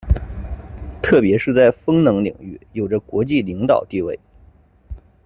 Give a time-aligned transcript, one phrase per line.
[1.03, 4.19] 特别是在风能领域有着国际领导地位。